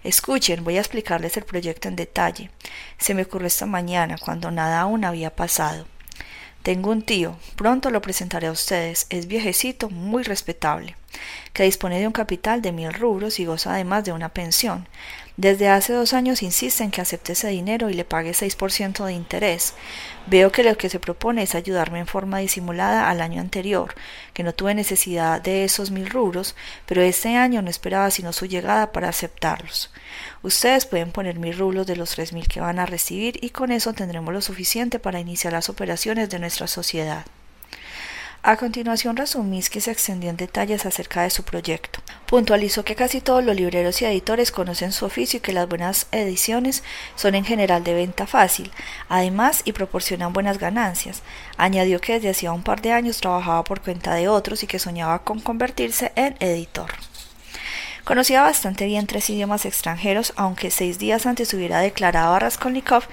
Escuchen, 0.04 0.64
voy 0.64 0.78
a 0.78 0.80
explicarles 0.80 1.38
el 1.38 1.44
proyecto 1.44 1.90
en 1.90 1.96
detalle. 1.96 2.50
Se 2.98 3.14
me 3.14 3.22
ocurrió 3.22 3.46
esta 3.46 3.68
mañana, 3.68 4.16
cuando 4.18 4.50
nada 4.50 4.82
aún 4.82 5.06
había 5.06 5.36
pasado. 5.36 5.86
Tengo 6.64 6.90
un 6.90 7.04
tío, 7.04 7.38
pronto 7.56 7.92
lo 7.92 8.02
presentaré 8.02 8.48
a 8.48 8.52
ustedes. 8.52 9.06
Es 9.12 9.28
viejecito, 9.28 9.92
muy 9.92 10.24
respetable, 10.24 10.96
que 11.56 11.64
dispone 11.64 12.00
de 12.00 12.06
un 12.06 12.12
capital 12.12 12.62
de 12.62 12.74
mil 12.74 12.94
rubros 12.94 13.40
y 13.40 13.46
goza 13.46 13.74
además 13.74 14.04
de 14.04 14.12
una 14.12 14.28
pensión. 14.28 14.90
Desde 15.38 15.70
hace 15.70 15.94
dos 15.94 16.12
años 16.12 16.44
insiste 16.44 16.84
en 16.84 16.92
que 16.92 17.00
acepte 17.00 17.32
ese 17.32 17.48
dinero 17.48 17.90
y 17.90 17.94
le 17.94 18.04
pague 18.04 18.32
6% 18.32 19.06
de 19.06 19.14
interés. 19.14 19.74
Veo 20.28 20.52
que 20.52 20.64
lo 20.64 20.78
que 20.78 20.90
se 20.90 21.00
propone 21.00 21.44
es 21.44 21.56
ayudarme 21.56 22.00
en 22.00 22.08
forma 22.08 22.40
disimulada 22.40 23.10
al 23.10 23.22
año 23.22 23.40
anterior, 23.40 23.96
que 24.34 24.44
no 24.44 24.54
tuve 24.54 24.76
necesidad 24.76 25.42
de 25.42 25.64
esos 25.64 25.92
mil 25.92 26.10
rubros, 26.10 26.58
pero 26.86 27.02
este 27.02 27.38
año 27.38 27.62
no 27.62 27.70
esperaba 27.70 28.12
sino 28.12 28.34
su 28.34 28.48
llegada 28.48 28.92
para 28.92 29.08
aceptarlos. 29.08 29.94
Ustedes 30.44 30.86
pueden 30.86 31.14
poner 31.14 31.40
mil 31.40 31.58
rublos 31.58 31.88
de 31.88 31.96
los 31.96 32.12
tres 32.12 32.34
mil 32.34 32.50
que 32.50 32.60
van 32.60 32.80
a 32.80 32.86
recibir 32.86 33.42
y 33.42 33.52
con 33.52 33.72
eso 33.72 33.94
tendremos 33.94 34.34
lo 34.34 34.42
suficiente 34.42 35.00
para 35.00 35.22
iniciar 35.22 35.54
las 35.54 35.70
operaciones 35.70 36.30
de 36.30 36.40
nuestra 36.40 36.68
sociedad. 36.68 37.26
A 38.48 38.58
continuación, 38.58 39.16
que 39.16 39.82
se 39.82 39.90
extendió 39.90 40.30
en 40.30 40.38
detalles 40.38 40.86
acerca 40.86 41.24
de 41.24 41.32
su 41.32 41.42
proyecto. 41.42 42.00
Puntualizó 42.28 42.86
que 42.86 42.94
casi 42.94 43.20
todos 43.20 43.44
los 43.44 43.56
libreros 43.56 44.00
y 44.00 44.06
editores 44.06 44.52
conocen 44.52 44.92
su 44.92 45.06
oficio 45.06 45.38
y 45.38 45.40
que 45.42 45.52
las 45.52 45.68
buenas 45.68 46.06
ediciones 46.12 46.84
son 47.16 47.34
en 47.34 47.44
general 47.44 47.84
de 47.84 47.96
venta 47.96 48.28
fácil, 48.28 48.72
además 49.10 49.64
y 49.66 49.72
proporcionan 49.72 50.32
buenas 50.32 50.60
ganancias. 50.60 51.24
Añadió 51.58 52.00
que 52.00 52.14
desde 52.14 52.30
hacía 52.30 52.52
un 52.52 52.62
par 52.62 52.84
de 52.84 52.92
años 52.92 53.20
trabajaba 53.20 53.64
por 53.64 53.82
cuenta 53.82 54.14
de 54.14 54.28
otros 54.28 54.62
y 54.62 54.68
que 54.68 54.78
soñaba 54.78 55.24
con 55.24 55.40
convertirse 55.40 56.12
en 56.16 56.36
editor. 56.40 56.94
Conocía 58.04 58.44
bastante 58.44 58.86
bien 58.86 59.08
tres 59.08 59.28
idiomas 59.32 59.66
extranjeros, 59.66 60.34
aunque 60.36 60.70
seis 60.70 61.00
días 61.00 61.26
antes 61.26 61.52
hubiera 61.56 61.80
declarado 61.80 62.36
a 62.36 62.40
Raskolnikov 62.40 63.06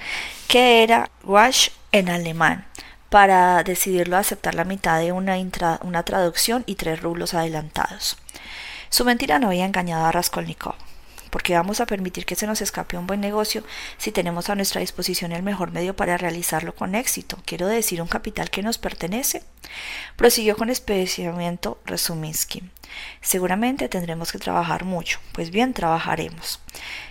que 0.47 0.83
era 0.83 1.09
wash 1.23 1.69
en 1.91 2.09
alemán 2.09 2.67
para 3.13 3.61
decidirlo 3.61 4.17
a 4.17 4.21
aceptar 4.21 4.55
la 4.55 4.63
mitad 4.63 4.99
de 4.99 5.11
una, 5.11 5.37
una 5.83 6.01
traducción 6.01 6.63
y 6.65 6.73
tres 6.73 6.99
rublos 6.99 7.35
adelantados. 7.35 8.17
Su 8.89 9.05
mentira 9.05 9.37
no 9.37 9.49
había 9.49 9.65
engañado 9.65 10.07
a 10.07 10.11
Raskolnikov 10.11 10.73
porque 11.29 11.55
vamos 11.55 11.79
a 11.79 11.85
permitir 11.85 12.25
que 12.27 12.35
se 12.35 12.47
nos 12.47 12.61
escape 12.61 12.97
un 12.97 13.05
buen 13.05 13.19
negocio 13.19 13.63
si 13.97 14.11
tenemos 14.11 14.49
a 14.49 14.55
nuestra 14.55 14.81
disposición 14.81 15.31
el 15.31 15.41
mejor 15.41 15.71
medio 15.71 15.95
para 15.95 16.17
realizarlo 16.17 16.75
con 16.75 16.93
éxito. 16.93 17.37
Quiero 17.45 17.67
decir, 17.67 18.01
un 18.01 18.07
capital 18.07 18.51
que 18.51 18.61
nos 18.61 18.77
pertenece. 18.79 19.43
Prosiguió 20.15 20.55
con 20.55 20.69
especiamiento 20.69 21.79
Resuminsky. 21.85 22.63
Seguramente 23.21 23.89
tendremos 23.89 24.31
que 24.31 24.39
trabajar 24.39 24.83
mucho, 24.83 25.19
pues 25.31 25.49
bien 25.49 25.73
trabajaremos. 25.73 26.59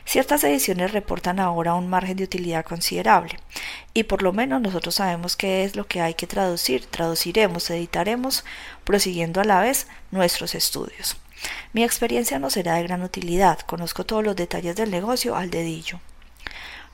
Ciertas 0.04 0.44
ediciones 0.44 0.92
reportan 0.92 1.40
ahora 1.40 1.74
un 1.74 1.88
margen 1.88 2.16
de 2.16 2.24
utilidad 2.24 2.64
considerable, 2.64 3.38
y 3.94 4.04
por 4.04 4.22
lo 4.22 4.32
menos 4.32 4.60
nosotros 4.60 4.96
sabemos 4.96 5.36
qué 5.36 5.64
es 5.64 5.76
lo 5.76 5.86
que 5.86 6.00
hay 6.00 6.14
que 6.14 6.26
traducir, 6.26 6.86
traduciremos, 6.86 7.70
editaremos, 7.70 8.44
prosiguiendo 8.84 9.40
a 9.40 9.44
la 9.44 9.60
vez 9.60 9.86
nuestros 10.10 10.54
estudios. 10.54 11.16
Mi 11.72 11.82
experiencia 11.84 12.38
no 12.38 12.50
será 12.50 12.74
de 12.74 12.84
gran 12.84 13.02
utilidad, 13.02 13.60
conozco 13.60 14.04
todos 14.04 14.24
los 14.24 14.36
detalles 14.36 14.76
del 14.76 14.90
negocio 14.90 15.36
al 15.36 15.50
dedillo. 15.50 16.00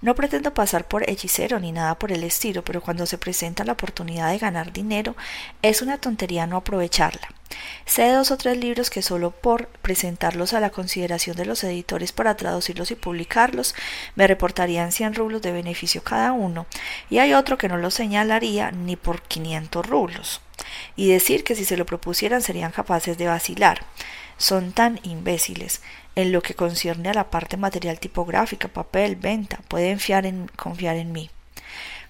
No 0.00 0.14
pretendo 0.14 0.54
pasar 0.54 0.86
por 0.86 1.08
hechicero 1.10 1.58
ni 1.58 1.72
nada 1.72 1.98
por 1.98 2.12
el 2.12 2.22
estilo, 2.22 2.62
pero 2.62 2.80
cuando 2.80 3.04
se 3.04 3.18
presenta 3.18 3.64
la 3.64 3.72
oportunidad 3.72 4.30
de 4.30 4.38
ganar 4.38 4.72
dinero, 4.72 5.16
es 5.60 5.82
una 5.82 5.98
tontería 5.98 6.46
no 6.46 6.56
aprovecharla. 6.56 7.28
Sé 7.88 8.12
dos 8.12 8.30
o 8.30 8.36
tres 8.36 8.58
libros 8.58 8.90
que 8.90 9.00
solo 9.00 9.30
por 9.30 9.68
presentarlos 9.68 10.52
a 10.52 10.60
la 10.60 10.68
consideración 10.68 11.36
de 11.36 11.46
los 11.46 11.64
editores 11.64 12.12
para 12.12 12.36
traducirlos 12.36 12.90
y 12.90 12.96
publicarlos 12.96 13.74
me 14.14 14.26
reportarían 14.26 14.92
100 14.92 15.14
rublos 15.14 15.40
de 15.40 15.52
beneficio 15.52 16.04
cada 16.04 16.32
uno, 16.32 16.66
y 17.08 17.18
hay 17.18 17.32
otro 17.32 17.56
que 17.56 17.66
no 17.66 17.78
lo 17.78 17.90
señalaría 17.90 18.70
ni 18.72 18.96
por 18.96 19.22
500 19.22 19.86
rublos. 19.86 20.42
Y 20.96 21.08
decir 21.08 21.44
que 21.44 21.54
si 21.54 21.64
se 21.64 21.78
lo 21.78 21.86
propusieran 21.86 22.42
serían 22.42 22.72
capaces 22.72 23.16
de 23.16 23.26
vacilar 23.26 23.86
son 24.36 24.72
tan 24.72 25.00
imbéciles 25.02 25.80
en 26.14 26.30
lo 26.30 26.42
que 26.42 26.54
concierne 26.54 27.08
a 27.08 27.14
la 27.14 27.30
parte 27.30 27.56
material 27.56 27.98
tipográfica, 27.98 28.68
papel, 28.68 29.16
venta, 29.16 29.60
pueden 29.66 29.98
fiar 29.98 30.26
en, 30.26 30.48
confiar 30.56 30.96
en 30.96 31.10
mí. 31.12 31.30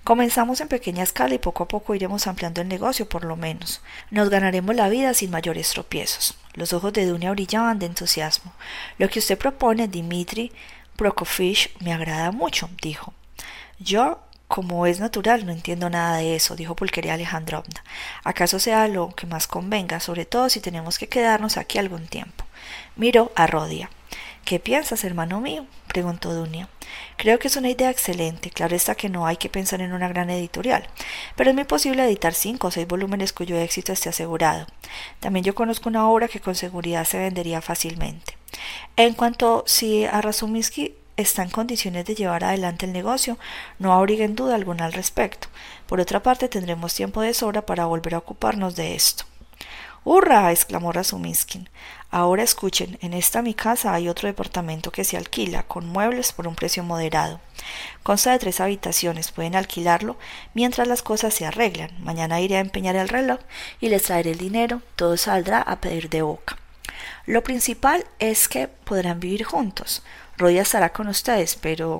Comenzamos 0.08 0.62
en 0.62 0.68
pequeña 0.68 1.02
escala 1.02 1.34
y 1.34 1.38
poco 1.38 1.64
a 1.64 1.68
poco 1.68 1.94
iremos 1.94 2.26
ampliando 2.26 2.62
el 2.62 2.68
negocio, 2.68 3.06
por 3.06 3.24
lo 3.24 3.36
menos. 3.36 3.82
Nos 4.10 4.30
ganaremos 4.30 4.74
la 4.74 4.88
vida 4.88 5.12
sin 5.12 5.30
mayores 5.30 5.68
tropiezos. 5.68 6.34
Los 6.54 6.72
ojos 6.72 6.94
de 6.94 7.04
Dunia 7.04 7.30
brillaban 7.32 7.78
de 7.78 7.84
entusiasmo. 7.84 8.54
Lo 8.96 9.10
que 9.10 9.18
usted 9.18 9.36
propone, 9.36 9.86
Dimitri 9.86 10.50
Prokofiev, 10.96 11.68
me 11.80 11.92
agrada 11.92 12.32
mucho, 12.32 12.70
dijo. 12.80 13.12
Yo 13.80 14.20
como 14.46 14.86
es 14.86 14.98
natural, 14.98 15.44
no 15.44 15.52
entiendo 15.52 15.90
nada 15.90 16.16
de 16.16 16.36
eso, 16.36 16.56
dijo 16.56 16.74
Pulqueria 16.74 17.12
Alejandrovna. 17.12 17.84
¿Acaso 18.24 18.58
sea 18.58 18.88
lo 18.88 19.10
que 19.14 19.26
más 19.26 19.46
convenga, 19.46 20.00
sobre 20.00 20.24
todo 20.24 20.48
si 20.48 20.60
tenemos 20.60 20.98
que 20.98 21.10
quedarnos 21.10 21.58
aquí 21.58 21.76
algún 21.76 22.06
tiempo? 22.06 22.46
Miró 22.96 23.30
a 23.34 23.46
Rodia. 23.46 23.90
¿Qué 24.48 24.58
piensas, 24.58 25.04
hermano 25.04 25.42
mío? 25.42 25.66
preguntó 25.88 26.32
Dunia. 26.32 26.70
Creo 27.18 27.38
que 27.38 27.48
es 27.48 27.56
una 27.56 27.68
idea 27.68 27.90
excelente. 27.90 28.48
Claro 28.48 28.74
está 28.74 28.94
que 28.94 29.10
no 29.10 29.26
hay 29.26 29.36
que 29.36 29.50
pensar 29.50 29.82
en 29.82 29.92
una 29.92 30.08
gran 30.08 30.30
editorial, 30.30 30.88
pero 31.36 31.50
es 31.50 31.54
muy 31.54 31.64
posible 31.64 32.02
editar 32.06 32.32
cinco 32.32 32.68
o 32.68 32.70
seis 32.70 32.88
volúmenes 32.88 33.34
cuyo 33.34 33.58
éxito 33.58 33.92
esté 33.92 34.08
asegurado. 34.08 34.66
También 35.20 35.44
yo 35.44 35.54
conozco 35.54 35.90
una 35.90 36.08
obra 36.08 36.28
que 36.28 36.40
con 36.40 36.54
seguridad 36.54 37.04
se 37.04 37.18
vendería 37.18 37.60
fácilmente. 37.60 38.38
En 38.96 39.12
cuanto 39.12 39.64
si 39.66 40.06
a 40.06 40.22
está 41.18 41.42
en 41.42 41.50
condiciones 41.50 42.06
de 42.06 42.14
llevar 42.14 42.42
adelante 42.42 42.86
el 42.86 42.94
negocio, 42.94 43.36
no 43.78 43.92
abriguen 43.92 44.34
duda 44.34 44.54
alguna 44.54 44.86
al 44.86 44.94
respecto. 44.94 45.48
Por 45.86 46.00
otra 46.00 46.22
parte, 46.22 46.48
tendremos 46.48 46.94
tiempo 46.94 47.20
de 47.20 47.34
sobra 47.34 47.66
para 47.66 47.84
volver 47.84 48.14
a 48.14 48.18
ocuparnos 48.18 48.76
de 48.76 48.94
esto. 48.94 49.26
¡Hurra! 50.10 50.52
exclamó 50.52 50.90
Razuminskin. 50.90 51.68
Ahora 52.10 52.42
escuchen, 52.42 52.96
en 53.02 53.12
esta 53.12 53.42
mi 53.42 53.52
casa 53.52 53.92
hay 53.92 54.08
otro 54.08 54.26
departamento 54.26 54.90
que 54.90 55.04
se 55.04 55.18
alquila, 55.18 55.64
con 55.64 55.86
muebles 55.86 56.32
por 56.32 56.48
un 56.48 56.54
precio 56.54 56.82
moderado. 56.82 57.42
Consta 58.04 58.32
de 58.32 58.38
tres 58.38 58.58
habitaciones, 58.60 59.32
pueden 59.32 59.54
alquilarlo 59.54 60.16
mientras 60.54 60.88
las 60.88 61.02
cosas 61.02 61.34
se 61.34 61.44
arreglan. 61.44 61.90
Mañana 62.02 62.40
iré 62.40 62.56
a 62.56 62.60
empeñar 62.60 62.96
el 62.96 63.10
reloj 63.10 63.40
y 63.80 63.90
les 63.90 64.04
traeré 64.04 64.30
el 64.30 64.38
dinero, 64.38 64.80
todo 64.96 65.18
saldrá 65.18 65.60
a 65.60 65.78
pedir 65.82 66.08
de 66.08 66.22
boca. 66.22 66.56
Lo 67.26 67.42
principal 67.42 68.06
es 68.18 68.48
que 68.48 68.66
podrán 68.66 69.20
vivir 69.20 69.44
juntos. 69.44 70.02
Rodia 70.38 70.62
estará 70.62 70.88
con 70.88 71.08
ustedes, 71.08 71.54
pero 71.54 71.98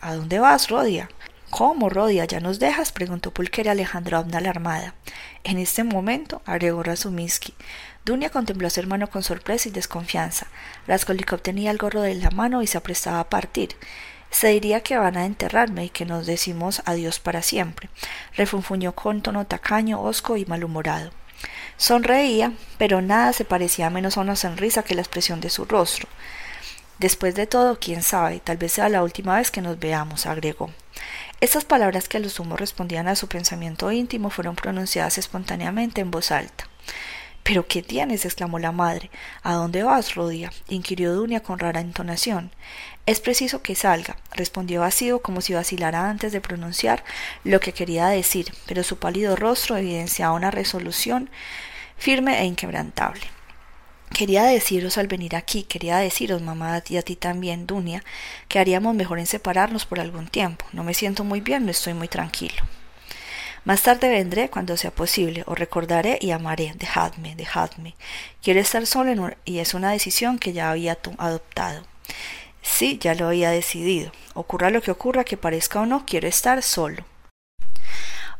¿a 0.00 0.14
dónde 0.14 0.38
vas, 0.38 0.70
Rodia? 0.70 1.10
¿Cómo, 1.52 1.90
Rodia? 1.90 2.24
¿Ya 2.24 2.40
nos 2.40 2.58
dejas? 2.58 2.92
preguntó 2.92 3.30
Pulqueria 3.30 3.72
Alejandrovna 3.72 4.38
alarmada. 4.38 4.94
En 5.44 5.58
este 5.58 5.84
momento, 5.84 6.40
agregó 6.46 6.82
Razuminsky. 6.82 7.52
Dunia 8.06 8.30
contempló 8.30 8.68
a 8.68 8.70
su 8.70 8.80
hermano 8.80 9.10
con 9.10 9.22
sorpresa 9.22 9.68
y 9.68 9.72
desconfianza. 9.72 10.46
Raskolnikov 10.86 11.42
tenía 11.42 11.70
el 11.70 11.76
gorro 11.76 12.00
de 12.00 12.14
la 12.14 12.30
mano 12.30 12.62
y 12.62 12.66
se 12.66 12.78
aprestaba 12.78 13.20
a 13.20 13.28
partir. 13.28 13.76
Se 14.30 14.48
diría 14.48 14.80
que 14.80 14.96
van 14.96 15.18
a 15.18 15.26
enterrarme 15.26 15.84
y 15.84 15.90
que 15.90 16.06
nos 16.06 16.24
decimos 16.24 16.80
adiós 16.86 17.20
para 17.20 17.42
siempre. 17.42 17.90
Refunfuñó 18.34 18.94
con 18.94 19.20
tono 19.20 19.46
tacaño, 19.46 20.00
hosco 20.00 20.38
y 20.38 20.46
malhumorado. 20.46 21.10
Sonreía, 21.76 22.54
pero 22.78 23.02
nada 23.02 23.34
se 23.34 23.44
parecía 23.44 23.90
menos 23.90 24.16
a 24.16 24.22
una 24.22 24.36
sonrisa 24.36 24.84
que 24.84 24.94
la 24.94 25.02
expresión 25.02 25.42
de 25.42 25.50
su 25.50 25.66
rostro. 25.66 26.08
Después 27.02 27.34
de 27.34 27.48
todo, 27.48 27.80
quién 27.80 28.00
sabe, 28.04 28.38
tal 28.38 28.58
vez 28.58 28.74
sea 28.74 28.88
la 28.88 29.02
última 29.02 29.36
vez 29.36 29.50
que 29.50 29.60
nos 29.60 29.76
veamos, 29.76 30.24
agregó. 30.24 30.70
Estas 31.40 31.64
palabras 31.64 32.08
que 32.08 32.18
a 32.18 32.20
lo 32.20 32.28
sumo 32.28 32.56
respondían 32.56 33.08
a 33.08 33.16
su 33.16 33.26
pensamiento 33.26 33.90
íntimo 33.90 34.30
fueron 34.30 34.54
pronunciadas 34.54 35.18
espontáneamente 35.18 36.00
en 36.00 36.12
voz 36.12 36.30
alta. 36.30 36.68
¿Pero 37.42 37.66
qué 37.66 37.82
tienes? 37.82 38.24
exclamó 38.24 38.60
la 38.60 38.70
madre. 38.70 39.10
¿A 39.42 39.54
dónde 39.54 39.82
vas, 39.82 40.14
Rodia? 40.14 40.52
inquirió 40.68 41.12
Dunia 41.12 41.42
con 41.42 41.58
rara 41.58 41.80
entonación. 41.80 42.52
Es 43.04 43.18
preciso 43.18 43.62
que 43.62 43.74
salga, 43.74 44.16
respondió 44.30 44.82
vacío 44.82 45.22
como 45.22 45.40
si 45.40 45.54
vacilara 45.54 46.08
antes 46.08 46.30
de 46.30 46.40
pronunciar 46.40 47.02
lo 47.42 47.58
que 47.58 47.72
quería 47.72 48.06
decir, 48.06 48.54
pero 48.66 48.84
su 48.84 49.00
pálido 49.00 49.34
rostro 49.34 49.76
evidenciaba 49.76 50.34
una 50.34 50.52
resolución 50.52 51.30
firme 51.98 52.40
e 52.40 52.44
inquebrantable. 52.44 53.22
Quería 54.14 54.44
deciros 54.44 54.98
al 54.98 55.08
venir 55.08 55.34
aquí, 55.34 55.62
quería 55.62 55.96
deciros, 55.96 56.42
mamá, 56.42 56.82
y 56.88 56.96
a 56.98 57.02
ti 57.02 57.16
también, 57.16 57.66
Dunia, 57.66 58.04
que 58.46 58.58
haríamos 58.58 58.94
mejor 58.94 59.18
en 59.18 59.26
separarnos 59.26 59.86
por 59.86 60.00
algún 60.00 60.28
tiempo. 60.28 60.66
No 60.72 60.84
me 60.84 60.92
siento 60.92 61.24
muy 61.24 61.40
bien, 61.40 61.64
no 61.64 61.70
estoy 61.70 61.94
muy 61.94 62.08
tranquilo. 62.08 62.62
Más 63.64 63.82
tarde 63.82 64.10
vendré 64.10 64.50
cuando 64.50 64.76
sea 64.76 64.90
posible, 64.90 65.44
os 65.46 65.58
recordaré 65.58 66.18
y 66.20 66.32
amaré. 66.32 66.74
Dejadme, 66.76 67.36
dejadme. 67.36 67.94
Quiero 68.42 68.60
estar 68.60 68.86
solo 68.86 69.30
y 69.44 69.58
es 69.58 69.72
una 69.72 69.92
decisión 69.92 70.38
que 70.38 70.52
ya 70.52 70.70
había 70.70 70.98
adoptado. 71.18 71.86
Sí, 72.60 72.98
ya 73.00 73.14
lo 73.14 73.28
había 73.28 73.50
decidido. 73.50 74.12
Ocurra 74.34 74.70
lo 74.70 74.82
que 74.82 74.90
ocurra, 74.90 75.24
que 75.24 75.36
parezca 75.36 75.80
o 75.80 75.86
no, 75.86 76.04
quiero 76.04 76.28
estar 76.28 76.62
solo. 76.62 77.04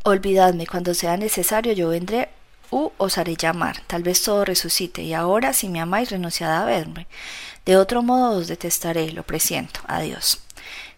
Olvidadme, 0.04 0.66
cuando 0.66 0.92
sea 0.92 1.16
necesario 1.16 1.72
yo 1.72 1.88
vendré 1.88 2.28
u 2.72 2.90
os 2.98 3.18
haré 3.18 3.36
llamar. 3.36 3.82
Tal 3.86 4.02
vez 4.02 4.22
todo 4.22 4.44
resucite, 4.44 5.02
y 5.02 5.14
ahora, 5.14 5.52
si 5.52 5.68
me 5.68 5.80
amáis, 5.80 6.10
renunciad 6.10 6.50
a 6.50 6.64
verme. 6.64 7.06
De 7.64 7.76
otro 7.76 8.02
modo 8.02 8.38
os 8.38 8.48
detestaré, 8.48 9.12
lo 9.12 9.22
presiento. 9.22 9.80
Adiós. 9.86 10.40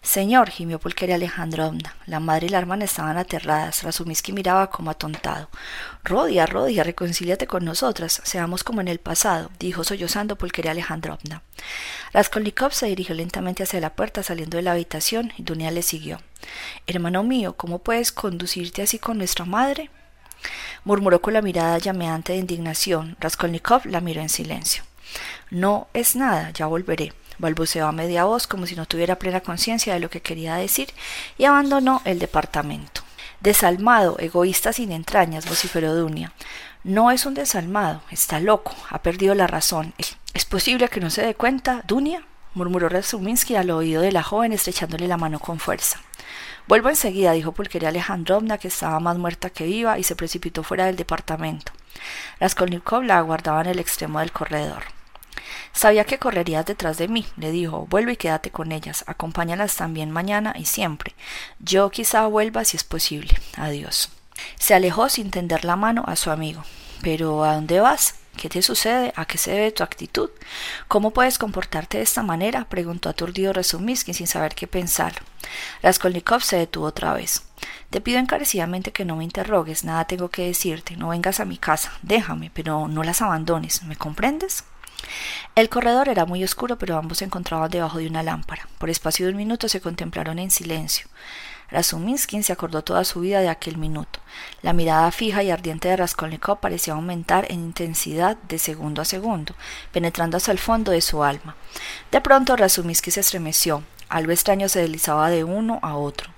Señor, 0.01 0.51
gimió 0.51 0.79
Pulqueria 0.79 1.15
Alejandrovna. 1.15 1.95
La 2.05 2.19
madre 2.19 2.45
y 2.45 2.49
la 2.49 2.59
hermana 2.59 2.85
estaban 2.85 3.17
aterradas. 3.17 3.81
Rasumisky 3.81 4.33
miraba 4.33 4.69
como 4.69 4.91
atontado. 4.91 5.49
Rodia, 6.03 6.45
Rodia, 6.45 6.83
reconcíliate 6.83 7.47
con 7.47 7.65
nosotras. 7.65 8.21
Seamos 8.23 8.63
como 8.63 8.81
en 8.81 8.87
el 8.87 8.99
pasado, 8.99 9.49
dijo 9.59 9.83
sollozando 9.83 10.37
Pulqueria 10.37 10.71
Alejandrovna. 10.71 11.41
Raskolnikov 12.13 12.71
se 12.71 12.85
dirigió 12.85 13.15
lentamente 13.15 13.63
hacia 13.63 13.81
la 13.81 13.95
puerta 13.95 14.21
saliendo 14.21 14.57
de 14.57 14.63
la 14.63 14.73
habitación 14.73 15.33
y 15.37 15.43
Dunia 15.43 15.71
le 15.71 15.81
siguió. 15.81 16.21
Hermano 16.85 17.23
mío, 17.23 17.57
¿cómo 17.57 17.79
puedes 17.79 18.11
conducirte 18.11 18.83
así 18.83 18.99
con 18.99 19.17
nuestra 19.17 19.45
madre? 19.45 19.89
Murmuró 20.83 21.21
con 21.21 21.33
la 21.33 21.41
mirada 21.41 21.77
llameante 21.77 22.33
de 22.33 22.39
indignación. 22.39 23.17
Raskolnikov 23.19 23.85
la 23.85 24.01
miró 24.01 24.21
en 24.21 24.29
silencio. 24.29 24.83
No 25.49 25.87
es 25.93 26.15
nada, 26.15 26.51
ya 26.51 26.65
volveré 26.67 27.13
balbuceó 27.37 27.87
a 27.87 27.91
media 27.91 28.25
voz 28.25 28.47
como 28.47 28.65
si 28.65 28.75
no 28.75 28.85
tuviera 28.85 29.17
plena 29.17 29.41
conciencia 29.41 29.93
de 29.93 29.99
lo 29.99 30.09
que 30.09 30.21
quería 30.21 30.55
decir 30.55 30.89
y 31.37 31.45
abandonó 31.45 32.01
el 32.05 32.19
departamento. 32.19 33.01
Desalmado, 33.41 34.17
egoísta 34.19 34.73
sin 34.73 34.91
entrañas, 34.91 35.47
vociferó 35.47 35.93
Dunia. 35.93 36.31
No 36.83 37.11
es 37.11 37.25
un 37.25 37.33
desalmado, 37.33 38.01
está 38.11 38.39
loco, 38.39 38.73
ha 38.89 38.99
perdido 39.01 39.35
la 39.35 39.47
razón. 39.47 39.93
¿Es 40.33 40.45
posible 40.45 40.87
que 40.89 40.99
no 40.99 41.09
se 41.09 41.25
dé 41.25 41.35
cuenta, 41.35 41.83
Dunia? 41.87 42.25
murmuró 42.53 42.87
Razuminsky 42.87 43.55
al 43.55 43.69
oído 43.71 44.01
de 44.01 44.13
la 44.13 44.23
joven 44.23 44.53
estrechándole 44.53 45.07
la 45.07 45.17
mano 45.17 45.39
con 45.39 45.59
fuerza. 45.59 45.99
Vuelvo 46.67 46.89
enseguida, 46.89 47.31
dijo 47.33 47.51
Pulqueria 47.51 47.89
Alejandrovna, 47.89 48.57
que 48.57 48.69
estaba 48.69 48.99
más 48.99 49.17
muerta 49.17 49.49
que 49.49 49.65
viva, 49.65 49.99
y 49.99 50.03
se 50.03 50.15
precipitó 50.15 50.63
fuera 50.63 50.85
del 50.85 50.95
departamento. 50.95 51.71
Raskolnikov 52.39 53.03
la 53.03 53.17
aguardaba 53.17 53.61
en 53.61 53.67
el 53.67 53.79
extremo 53.79 54.19
del 54.19 54.31
corredor. 54.31 54.83
Sabía 55.73 56.05
que 56.05 56.17
correrías 56.19 56.65
detrás 56.65 56.97
de 56.97 57.07
mí, 57.07 57.25
le 57.37 57.51
dijo. 57.51 57.85
Vuelve 57.89 58.13
y 58.13 58.17
quédate 58.17 58.49
con 58.49 58.71
ellas. 58.71 59.03
Acompáñalas 59.07 59.75
también 59.75 60.09
mañana 60.09 60.53
y 60.57 60.65
siempre. 60.65 61.13
Yo 61.59 61.89
quizá 61.91 62.25
vuelva 62.27 62.63
si 62.63 62.77
es 62.77 62.83
posible. 62.83 63.37
Adiós. 63.57 64.09
Se 64.57 64.73
alejó 64.73 65.09
sin 65.09 65.31
tender 65.31 65.65
la 65.65 65.75
mano 65.75 66.03
a 66.07 66.15
su 66.15 66.31
amigo. 66.31 66.63
Pero 67.01 67.43
¿a 67.43 67.55
dónde 67.55 67.79
vas? 67.79 68.15
¿Qué 68.35 68.49
te 68.49 68.61
sucede? 68.61 69.13
¿A 69.15 69.25
qué 69.25 69.37
se 69.37 69.51
debe 69.51 69.71
tu 69.71 69.83
actitud? 69.83 70.29
¿Cómo 70.87 71.11
puedes 71.11 71.37
comportarte 71.37 71.97
de 71.97 72.03
esta 72.03 72.21
manera? 72.21 72.65
preguntó 72.65 73.09
aturdido 73.09 73.53
Resumiskin 73.53 74.13
sin 74.13 74.27
saber 74.27 74.55
qué 74.55 74.67
pensar. 74.67 75.13
Raskolnikov 75.81 76.41
se 76.41 76.57
detuvo 76.57 76.87
otra 76.87 77.13
vez. 77.13 77.43
Te 77.89 78.01
pido 78.01 78.19
encarecidamente 78.19 78.91
que 78.91 79.05
no 79.05 79.15
me 79.15 79.23
interrogues, 79.23 79.83
nada 79.83 80.05
tengo 80.05 80.29
que 80.29 80.47
decirte, 80.47 80.97
no 80.97 81.09
vengas 81.09 81.39
a 81.39 81.45
mi 81.45 81.57
casa, 81.57 81.93
déjame, 82.01 82.51
pero 82.53 82.87
no 82.87 83.03
las 83.03 83.21
abandones, 83.21 83.83
¿me 83.83 83.95
comprendes? 83.95 84.65
El 85.55 85.69
corredor 85.69 86.09
era 86.09 86.25
muy 86.25 86.43
oscuro, 86.43 86.77
pero 86.77 86.97
ambos 86.97 87.19
se 87.19 87.25
encontraban 87.25 87.69
debajo 87.69 87.99
de 87.99 88.07
una 88.07 88.23
lámpara. 88.23 88.67
Por 88.77 88.89
espacio 88.89 89.25
de 89.25 89.31
un 89.31 89.37
minuto 89.37 89.69
se 89.69 89.81
contemplaron 89.81 90.39
en 90.39 90.51
silencio. 90.51 91.07
Razuminskin 91.69 92.43
se 92.43 92.53
acordó 92.53 92.83
toda 92.83 93.03
su 93.03 93.21
vida 93.21 93.41
de 93.41 93.49
aquel 93.49 93.77
minuto. 93.77 94.19
La 94.61 94.73
mirada 94.73 95.11
fija 95.11 95.43
y 95.43 95.51
ardiente 95.51 95.87
de 95.87 95.97
Raskolnikov 95.97 96.59
parecía 96.59 96.93
aumentar 96.93 97.45
en 97.51 97.61
intensidad 97.61 98.37
de 98.37 98.59
segundo 98.59 99.01
a 99.01 99.05
segundo, 99.05 99.55
penetrando 99.91 100.37
hasta 100.37 100.51
el 100.51 100.59
fondo 100.59 100.91
de 100.91 101.01
su 101.01 101.23
alma. 101.23 101.55
De 102.11 102.21
pronto 102.21 102.55
Razuminsky 102.55 103.11
se 103.11 103.21
estremeció. 103.21 103.83
Algo 104.09 104.31
extraño 104.31 104.69
se 104.69 104.81
deslizaba 104.81 105.29
de 105.29 105.43
uno 105.43 105.79
a 105.81 105.95
otro. 105.95 106.31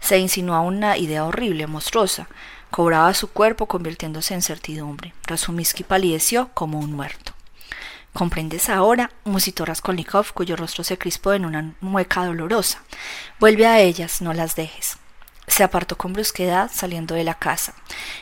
Se 0.00 0.18
insinuaba 0.18 0.62
una 0.62 0.96
idea 0.98 1.24
horrible, 1.24 1.66
monstruosa. 1.66 2.28
Cobraba 2.70 3.14
su 3.14 3.28
cuerpo, 3.28 3.66
convirtiéndose 3.66 4.34
en 4.34 4.42
certidumbre. 4.42 5.14
Razuminsky 5.26 5.84
palideció 5.84 6.50
como 6.54 6.78
un 6.78 6.92
muerto. 6.92 7.32
¿Comprendes 8.12 8.68
ahora? 8.68 9.10
musitó 9.24 9.64
Raskolnikov, 9.64 10.32
cuyo 10.34 10.54
rostro 10.54 10.84
se 10.84 10.98
crispó 10.98 11.32
en 11.32 11.46
una 11.46 11.74
mueca 11.80 12.26
dolorosa. 12.26 12.82
Vuelve 13.40 13.66
a 13.66 13.80
ellas, 13.80 14.20
no 14.20 14.34
las 14.34 14.54
dejes. 14.54 14.98
Se 15.46 15.64
apartó 15.64 15.96
con 15.96 16.12
brusquedad, 16.12 16.70
saliendo 16.72 17.14
de 17.14 17.24
la 17.24 17.34
casa. 17.34 17.74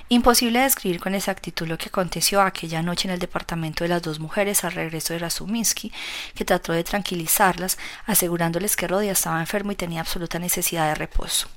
Imposible 0.08 0.60
describir 0.60 1.00
con 1.00 1.14
exactitud 1.14 1.66
lo 1.66 1.76
que 1.76 1.88
aconteció 1.88 2.40
aquella 2.40 2.82
noche 2.82 3.08
en 3.08 3.14
el 3.14 3.20
departamento 3.20 3.84
de 3.84 3.88
las 3.88 4.02
dos 4.02 4.20
mujeres 4.20 4.64
al 4.64 4.72
regreso 4.72 5.12
de 5.12 5.18
Razuminsky, 5.18 5.92
que 6.34 6.44
trató 6.44 6.72
de 6.72 6.84
tranquilizarlas, 6.84 7.76
asegurándoles 8.06 8.76
que 8.76 8.88
Rodia 8.88 9.12
estaba 9.12 9.40
enfermo 9.40 9.72
y 9.72 9.76
tenía 9.76 10.00
absoluta 10.00 10.38
necesidad 10.38 10.88
de 10.88 10.94
reposo. 10.94 11.48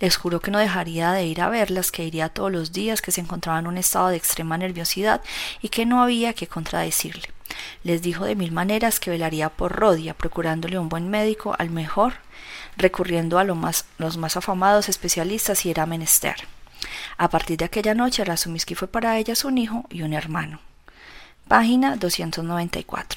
Les 0.00 0.16
juró 0.16 0.40
que 0.40 0.50
no 0.50 0.58
dejaría 0.58 1.12
de 1.12 1.24
ir 1.24 1.40
a 1.40 1.48
verlas, 1.48 1.90
que 1.90 2.04
iría 2.04 2.28
todos 2.28 2.52
los 2.52 2.72
días, 2.72 3.02
que 3.02 3.12
se 3.12 3.20
encontraba 3.20 3.58
en 3.58 3.66
un 3.66 3.78
estado 3.78 4.08
de 4.08 4.16
extrema 4.16 4.58
nerviosidad 4.58 5.20
y 5.62 5.68
que 5.68 5.86
no 5.86 6.02
había 6.02 6.34
que 6.34 6.46
contradecirle. 6.46 7.30
Les 7.84 8.02
dijo 8.02 8.24
de 8.24 8.34
mil 8.34 8.52
maneras 8.52 9.00
que 9.00 9.10
velaría 9.10 9.48
por 9.48 9.72
Rodia, 9.72 10.14
procurándole 10.14 10.78
un 10.78 10.88
buen 10.88 11.08
médico, 11.08 11.54
al 11.58 11.70
mejor, 11.70 12.14
recurriendo 12.76 13.38
a 13.38 13.44
los 13.44 14.16
más 14.16 14.36
afamados 14.36 14.88
especialistas 14.88 15.58
si 15.60 15.70
era 15.70 15.86
menester. 15.86 16.36
A 17.16 17.28
partir 17.30 17.56
de 17.56 17.64
aquella 17.64 17.94
noche, 17.94 18.24
Razumiski 18.24 18.74
fue 18.74 18.88
para 18.88 19.18
ellas 19.18 19.44
un 19.44 19.58
hijo 19.58 19.86
y 19.90 20.02
un 20.02 20.12
hermano. 20.12 20.60
Página 21.48 21.96
294. 21.96 23.14